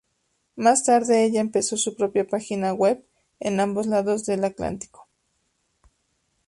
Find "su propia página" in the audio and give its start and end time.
1.77-2.73